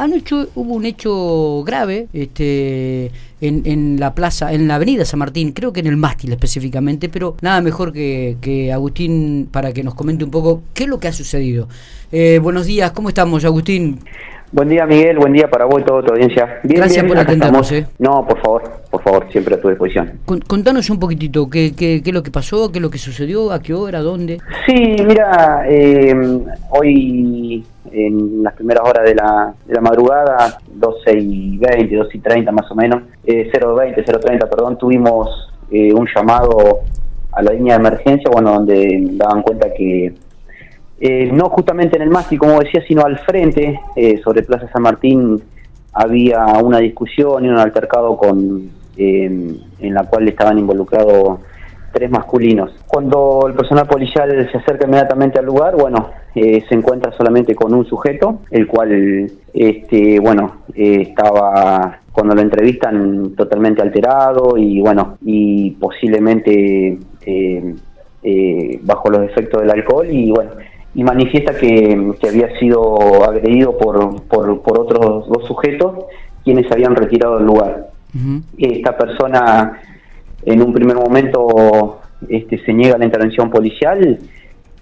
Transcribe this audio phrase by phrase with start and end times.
[0.00, 3.10] anoche hubo un hecho grave este,
[3.40, 7.08] en, en, la plaza, en la avenida San Martín, creo que en el mástil específicamente,
[7.08, 10.98] pero nada mejor que, que Agustín para que nos comente un poco qué es lo
[10.98, 11.68] que ha sucedido.
[12.12, 14.00] Eh, buenos días, ¿cómo estamos, Agustín?
[14.52, 15.16] Buen día, Miguel.
[15.16, 16.58] Buen día para vos y toda tu audiencia.
[16.64, 17.70] Gracias por atendernos.
[17.70, 17.86] Eh.
[18.00, 20.18] No, por favor, por favor, siempre a tu disposición.
[20.24, 23.52] Contanos un poquitito qué, qué, qué, es lo que pasó, qué es lo que sucedió,
[23.52, 24.38] a qué hora, dónde.
[24.66, 26.14] Sí, mira, eh,
[26.70, 32.20] hoy en las primeras horas de la, de la madrugada, 12 y 20, 12 y
[32.20, 35.28] 30 más o menos, eh, 020, 030, perdón, tuvimos
[35.70, 36.80] eh, un llamado
[37.32, 40.12] a la línea de emergencia, bueno, donde daban cuenta que
[41.02, 44.82] eh, no justamente en el mástil, como decía, sino al frente, eh, sobre Plaza San
[44.82, 45.40] Martín,
[45.94, 51.40] había una discusión y un altercado con, en la cual estaban involucrados
[51.90, 52.70] tres masculinos.
[52.86, 57.72] Cuando el personal policial se acerca inmediatamente al lugar, bueno, eh, se encuentra solamente con
[57.72, 65.70] un sujeto, el cual, este, bueno, estaba cuando lo entrevistan totalmente alterado y bueno, y
[65.72, 66.98] posiblemente
[68.82, 70.50] bajo los efectos del alcohol y bueno,
[70.94, 76.04] y manifiesta que, había sido agredido por, por, por, otros dos sujetos
[76.44, 77.90] quienes habían retirado el lugar.
[78.58, 79.80] Esta persona
[80.44, 84.18] en un primer momento este, se niega a la intervención policial,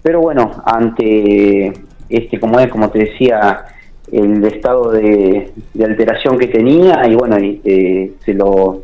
[0.01, 1.73] pero bueno, ante
[2.09, 3.65] este como es, como te decía,
[4.11, 5.51] el estado de,
[5.83, 8.83] alteración que tenía y bueno, eh, se lo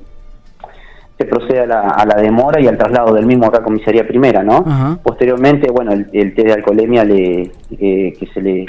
[1.17, 4.07] se procede a la, a la, demora y al traslado del mismo acá a comisaría
[4.07, 4.99] primera, ¿no?
[5.01, 8.65] Posteriormente, bueno, el, test de alcoholemia le, eh, que se le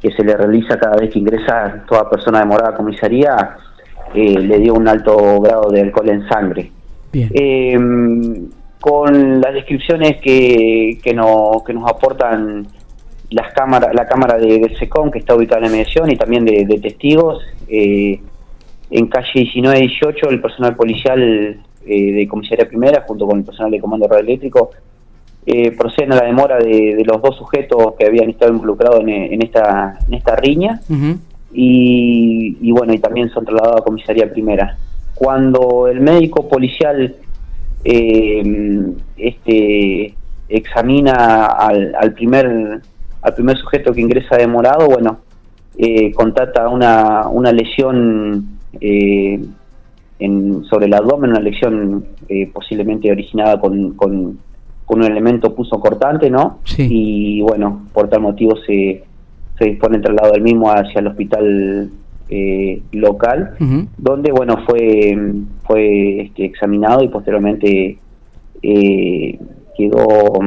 [0.00, 3.56] que se le realiza cada vez que ingresa toda persona demorada a comisaría
[4.14, 6.72] eh, le dio un alto grado de alcohol en sangre.
[7.12, 8.48] Em,
[8.80, 12.66] con las descripciones que, que, no, que nos aportan
[13.30, 16.44] las cámaras, la cámara de, del SECOM que está ubicada en la mediación y también
[16.44, 18.20] de, de testigos, eh,
[18.92, 23.44] en calle 19 y 18 el personal policial eh, de comisaría primera junto con el
[23.44, 24.70] personal de comando radioeléctrico
[25.44, 29.98] eh, proceden a la demora de, los dos sujetos que habían estado involucrados en, esta
[30.06, 30.80] en esta riña.
[31.54, 34.78] Y, bueno y también son trasladados a comisaría primera.
[35.14, 37.16] Cuando el médico policial
[37.84, 40.14] eh, este
[40.48, 42.80] examina al, al primer
[43.22, 45.18] al primer sujeto que ingresa demorado bueno
[45.76, 49.40] eh, contata una, una lesión eh,
[50.68, 54.38] sobre el abdomen, una lesión eh, posiblemente originada con, con,
[54.88, 56.58] un elemento puso cortante, ¿no?
[56.76, 59.02] Y bueno, por tal motivo se,
[59.58, 61.90] se dispone el traslado del mismo hacia el hospital
[62.28, 63.56] eh, local,
[63.96, 65.16] donde bueno fue
[65.64, 67.98] fue este, examinado y posteriormente
[68.62, 69.38] eh,
[69.76, 70.38] quedó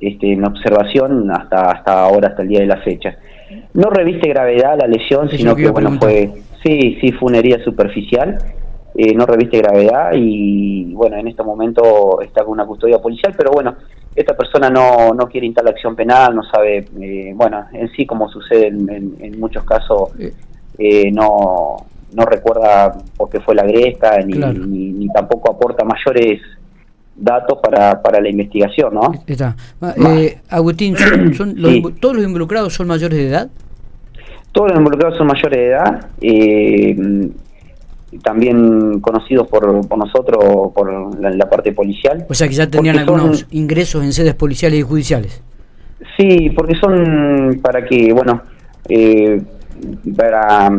[0.00, 3.16] este, en observación hasta hasta ahora, hasta el día de la fecha.
[3.74, 6.30] No reviste gravedad la lesión, sino que bueno fue
[6.62, 8.38] sí sí fue una herida superficial.
[8.94, 13.52] Eh, no reviste gravedad y bueno, en este momento está con una custodia policial, pero
[13.52, 13.76] bueno,
[14.16, 18.28] esta persona no, no quiere instalar acción penal, no sabe, eh, bueno, en sí como
[18.28, 20.10] sucede en, muchos casos,
[20.78, 21.76] eh, no,
[22.12, 26.40] no recuerda por qué fue la agresta, ni, ni, tampoco aporta mayores
[27.18, 29.12] datos para, para la investigación, ¿no?
[29.26, 29.56] Está.
[30.48, 30.96] Agustín,
[31.34, 31.56] ¿son,
[32.00, 33.48] ¿todos los involucrados son mayores de edad?
[34.52, 36.08] Todos los involucrados son mayores de edad.
[36.20, 37.30] Eh,
[38.22, 42.24] también conocidos por, por nosotros, por la, parte policial.
[42.28, 45.42] O sea que ya tenían algunos ingresos en sedes policiales y judiciales.
[46.16, 48.42] Sí, porque son para que, bueno,
[48.88, 49.42] eh,
[50.16, 50.70] para,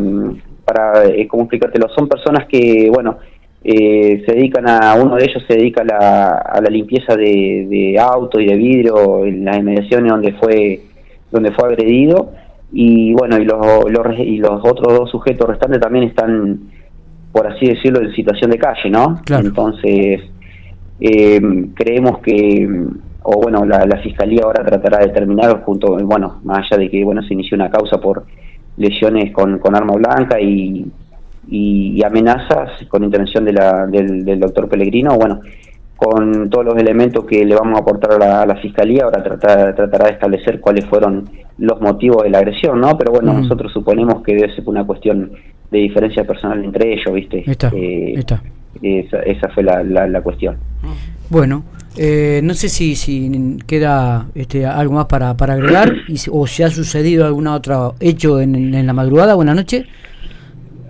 [0.64, 1.88] para eh, ¿cómo explicártelo?
[1.90, 3.18] Son personas que, bueno,
[3.62, 7.66] eh, se dedican a, uno de ellos se dedica a la, a la limpieza de,
[7.68, 10.80] de auto y de vidrio en las inmediaciones donde fue,
[11.30, 12.32] donde fue agredido
[12.72, 16.70] y bueno, y los, los, y los otros dos sujetos restantes también están
[17.32, 19.20] por así decirlo, en situación de calle, ¿no?
[19.28, 20.20] Entonces,
[21.00, 21.40] eh,
[21.74, 22.68] creemos que,
[23.22, 27.22] o bueno, la, Fiscalía ahora tratará de determinar, junto, bueno, más allá de que, bueno,
[27.22, 28.24] se inició una causa por
[28.76, 30.90] lesiones con, con arma blanca y,
[31.50, 35.40] y, amenazas con intervención de la, del, doctor Pellegrino, bueno,
[35.96, 40.12] con todos los elementos que le vamos a aportar a la, Fiscalía, ahora tratará de
[40.12, 42.96] establecer cuáles fueron los motivos de la agresión, ¿no?
[42.96, 45.32] Pero bueno, nosotros suponemos que debe ser una cuestión
[45.70, 47.44] de diferencia personal entre ellos, ¿viste?
[47.46, 48.42] Está, eh, está.
[48.82, 50.56] Esa, fue la, la, cuestión.
[51.28, 51.64] Bueno,
[51.96, 56.62] eh, no sé si, si queda este, algo más para, para agregar y, o si
[56.62, 59.48] ha sucedido algún otro hecho en, en la madrugada o en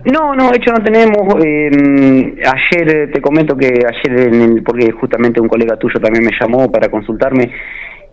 [0.05, 0.11] la.
[0.11, 1.43] No, no, hecho no tenemos.
[1.43, 6.31] Eh, ayer te comento que ayer, en el, porque justamente un colega tuyo también me
[6.39, 7.51] llamó para consultarme,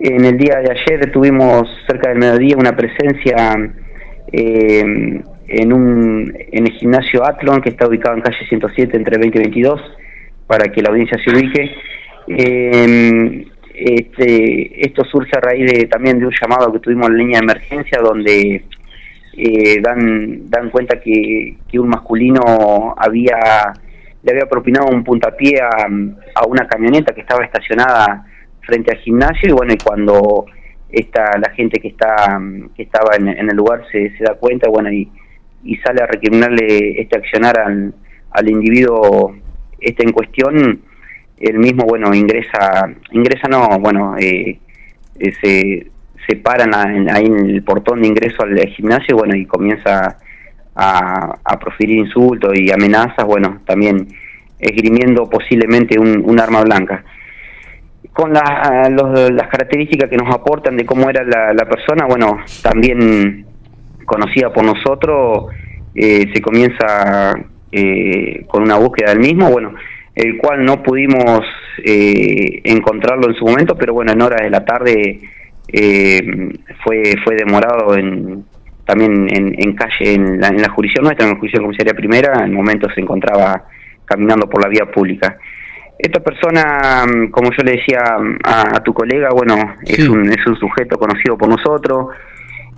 [0.00, 3.56] en el día de ayer tuvimos cerca del mediodía una presencia
[4.32, 9.38] eh, en, un, en el gimnasio Atlon, que está ubicado en calle 107 entre 20
[9.38, 9.80] y 22,
[10.46, 11.74] para que la audiencia se ubique.
[12.28, 17.38] Eh, este, esto surge a raíz de, también de un llamado que tuvimos en línea
[17.38, 18.62] de emergencia, donde
[19.38, 23.72] eh, dan, dan cuenta que, que un masculino había
[24.22, 25.86] le había propinado un puntapié a,
[26.46, 28.26] una camioneta que estaba estacionada
[28.62, 30.44] frente al gimnasio y bueno, y cuando
[30.90, 32.40] esta, la gente que está
[32.74, 35.08] que estaba en, el lugar se, se, da cuenta, bueno, y,
[35.62, 37.94] y sale a recriminarle este accionar al,
[38.32, 39.36] al individuo
[39.80, 40.82] este en cuestión,
[41.38, 44.58] el mismo, bueno, ingresa, ingresa no, bueno, eh,
[45.20, 45.90] eh se,
[46.28, 50.18] se paran ahí en el portón de ingreso al gimnasio, bueno, y comienza
[50.74, 54.08] a, a proferir insultos y amenazas, bueno, también
[54.58, 57.04] esgrimiendo posiblemente un, arma blanca.
[58.12, 63.46] Con la, las características que nos aportan de cómo era la, la persona, bueno, también
[64.04, 65.46] conocida por nosotros,
[65.94, 67.34] eh, se comienza
[67.70, 69.74] eh, con una búsqueda del mismo, bueno,
[70.14, 71.42] el cual no pudimos
[71.84, 75.20] eh, encontrarlo en su momento, pero bueno, en horas de la tarde
[75.68, 76.22] eh,
[76.82, 78.44] fue fue demorado en
[78.88, 82.54] también en, calle, en la, en la, jurisdicción nuestra, en la jurisdicción comisaría primera, en
[82.54, 83.64] momento se encontraba
[84.06, 85.36] caminando por la vía pública.
[85.98, 87.98] Esta persona, como yo le decía
[88.44, 92.14] a, tu colega, bueno, es, un, es un sujeto conocido por nosotros,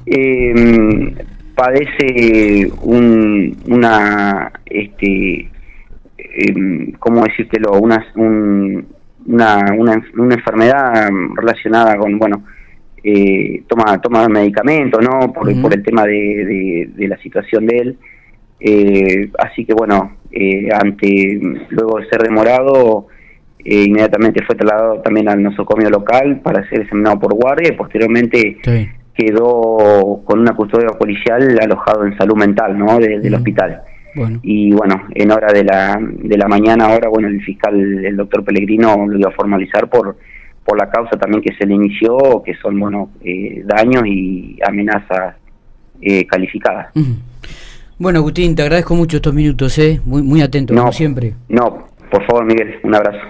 [0.04, 1.14] eh,
[1.54, 5.48] padece un, una, este,
[6.18, 7.74] eh, ¿cómo decírtelo?
[7.74, 12.42] Una, una, una, una enfermedad relacionada con, bueno,
[13.02, 17.98] eh, toma toma medicamentos no por, por el tema de, de, la situación de él.
[18.60, 23.06] Eh, así que bueno eh, ante luego de ser demorado
[23.58, 28.58] eh, inmediatamente fue trasladado también al nosocomio local para ser examinado por guardia y posteriormente
[29.14, 33.82] quedó con una custodia policial alojado en salud mental no del hospital.
[34.42, 38.44] Y bueno en hora de la de la mañana ahora bueno el fiscal el doctor
[38.44, 40.16] Pellegrino lo iba a formalizar por
[40.64, 45.36] por la causa también que se le inició, que son bueno eh, daños y amenazas
[46.00, 46.88] eh, calificadas.
[47.98, 50.00] Bueno, Agustín, te agradezco mucho estos minutos, ¿eh?
[50.04, 51.34] muy, muy atento, como siempre.
[51.48, 53.20] No, por favor, Miguel, un abrazo.